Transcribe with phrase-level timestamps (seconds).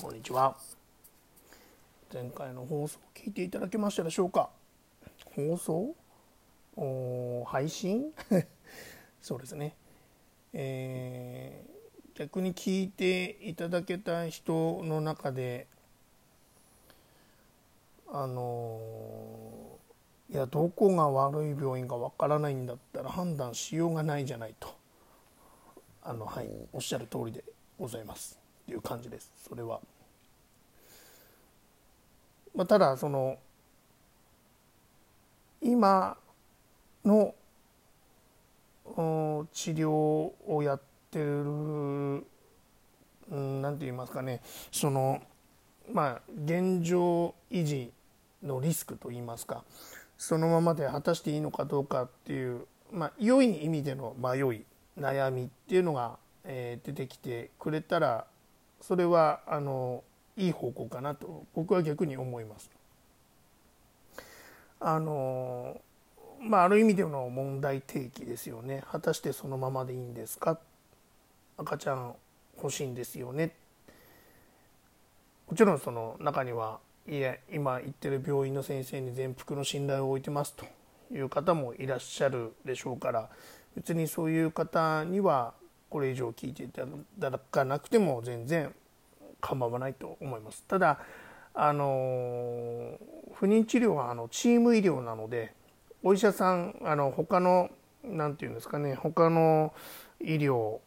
[0.00, 0.56] こんにちは。
[2.12, 4.50] 前回の放送聞いていただけましたでしょうか？
[5.36, 5.94] 放送？
[7.46, 8.12] 配信？
[9.22, 9.76] そうですね。
[10.52, 15.68] えー、逆に聞いていただけた人の中で
[18.08, 18.80] あの
[20.28, 24.74] いやどこが悪い病院かわからないんだったら判断しようがないじゃないと
[26.02, 27.44] あのはいおっしゃる通りで
[27.78, 28.43] ございます。
[28.64, 29.80] っていう感じですそれは。
[32.54, 33.38] まあ、ただその
[35.60, 36.16] 今
[37.04, 37.34] の
[39.52, 40.80] 治療をやっ
[41.10, 42.24] てる
[43.30, 44.40] 何て言いますかね
[44.70, 45.20] その
[45.92, 47.90] まあ現状維持
[48.42, 49.64] のリスクといいますか
[50.16, 54.64] そのままで果たしていいのかどうかっていうまあ良い意味での迷い
[54.98, 58.26] 悩みっていうのが、えー、出てきてくれたら
[58.86, 60.04] それはあの
[60.36, 62.70] いい方向かなと僕は逆に思います。
[64.78, 65.80] あの
[66.40, 68.82] まあある意味での問題提起ですよね。
[68.92, 70.58] 果たしてそのままでいいんですか？
[71.56, 72.14] 赤ちゃん
[72.58, 73.54] 欲しいんですよね。
[75.48, 80.66] もちろんその中にはいや今行ってる病院の先生に全幅の信頼を置いてますと
[81.10, 83.30] いう方もいらっしゃるでしょうから
[83.76, 85.54] 別にそういう方には
[85.94, 86.84] これ以上聞いていた
[87.20, 88.74] だかなくても全然
[89.40, 90.64] 構わないと思います。
[90.66, 90.98] ただ
[91.54, 92.98] あの
[93.34, 95.54] 不妊治療はあのチーム医療なので
[96.02, 97.70] お医者さんあの他の
[98.02, 99.72] 何て言うんですかね他の
[100.20, 100.78] 医療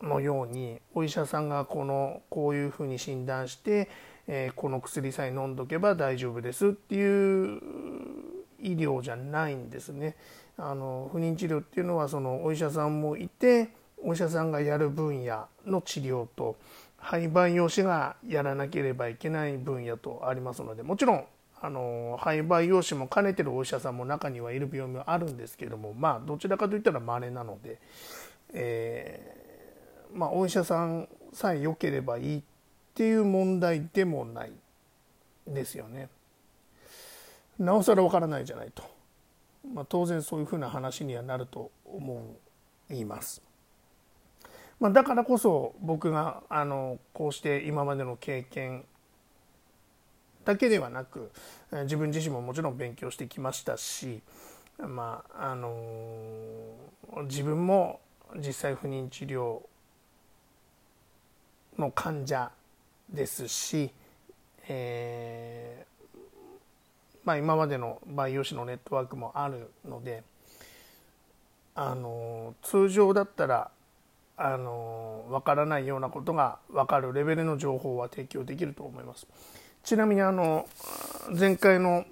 [0.00, 3.90] のようにお医者さんがこのこういうふうに診断して、
[4.28, 7.60] えー、この薬さえ飲んどけば大丈夫ですっていう
[8.62, 10.16] 医療じゃないんですね。
[10.56, 13.68] あの不妊治療っていうのはそのお医者さんもいて
[14.06, 16.56] お医者さんがやる分野の治療と
[16.96, 21.24] 廃盤用紙がやらなければいけない分野とありますのでもちろん
[21.60, 27.80] あの廃盤用紙も兼ねてるお医者さんも中にはいる病院もあるんですけどもまあどちらかといったら稀なので、
[28.52, 32.42] えー、まあ、お医者さんさえ良ければいいっ
[32.94, 34.52] ていう問題でもない
[35.48, 36.08] ですよね。
[37.58, 38.84] なおさらわからないじゃないと、
[39.74, 42.36] まあ、当然そういうふうな話にはなると思
[42.88, 43.45] います。
[44.78, 48.84] まあ、だからこそ僕があのこうして今までの経験
[50.44, 51.30] だけではなく
[51.84, 54.20] 自分自身ももちろん勉強してきましたし、
[54.78, 55.72] まああの
[57.24, 58.00] 自分も
[58.36, 59.60] 実際不妊治療
[61.78, 62.50] の患者
[63.10, 63.90] ですし、
[64.68, 66.18] えー
[67.24, 70.22] まあ、今までの培養士のネットワークもあるので、
[71.74, 73.70] あの通常だったら
[74.36, 79.26] あの分からないようなことが分かるレベルの情報は提供できると思います。
[79.82, 80.68] ちなみにあの
[81.38, 82.04] 前回の、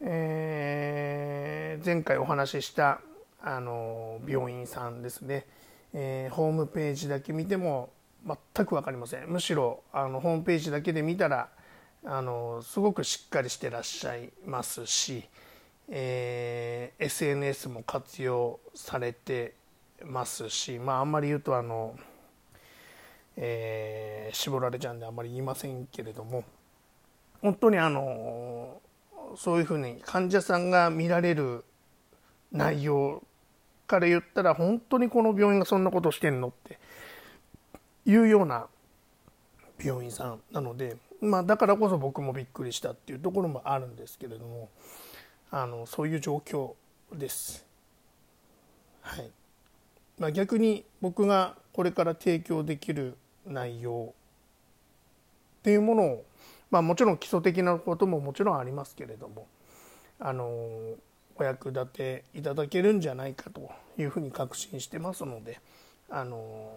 [0.00, 3.00] えー、前回お話しした
[3.40, 5.46] あの病院さんですね、
[5.94, 7.90] えー、ホームページだけ見ても
[8.26, 11.48] 全く分かりませんむしろあのホームページだけで見たら
[12.04, 15.24] あのすごくしっかりしてらっしゃいますし、
[15.88, 19.54] えー、SNS も活用されて
[20.04, 21.96] ますし、まあ、あんまり言うとあの、
[23.36, 26.44] えー、絞られちゃうんであんまり言いませんけれども
[27.40, 28.80] 本当にあの
[29.36, 31.64] そういうふうに患者さんが見られる
[32.52, 33.22] 内容
[33.86, 36.78] から言ったら本当にこの病院がそんなことしてんのって
[38.06, 38.66] いうような
[39.82, 44.68] 病院さんなので、まあ、だからこそ僕もびっくりしたっていうところもあるんですけれども
[45.50, 46.72] あのそういう状況
[47.12, 47.66] です。
[49.02, 49.30] はい
[50.22, 54.14] まあ、逆に僕がこれから提供できる内容
[55.58, 56.24] っていうものを、
[56.70, 59.48] まあ、もちろん基礎的なことももちろんありますけれども
[60.20, 63.68] あのお役立ていただけるんじゃないかと
[63.98, 65.58] いうふうに確信してますので
[66.08, 66.70] あの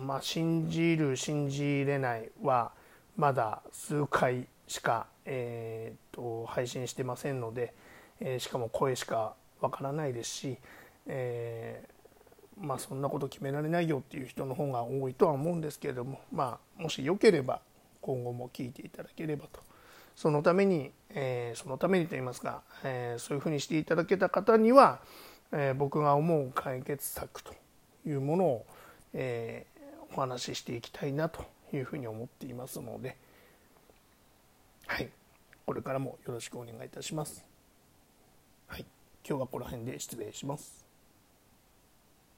[0.00, 2.72] まあ信じる信じれないは
[3.16, 7.72] まだ数回しか、えーと、配信してませんので、
[8.18, 10.58] えー、しかも声しかわからないですし、
[11.06, 11.95] えー
[12.60, 17.60] まあそんなこと決められないよっていう人の方が多いとは思うんですけれどもまあもしよければ
[18.00, 19.60] 今後も聞いていただければと
[20.14, 25.00] そのために、えー、そのためにと言いますか、えー、そういうふうにしていただけた方には、
[25.52, 27.52] えー、僕が思う解決策と
[28.06, 28.66] いうものを、
[29.12, 29.66] え
[30.14, 33.16] お話ししていきたいなというふうに思っていますので
[34.86, 35.08] はい
[35.66, 37.44] これからもよろしくお願いいたします。
[38.68, 38.86] はい、
[39.28, 40.85] 今日はこの辺で失礼します。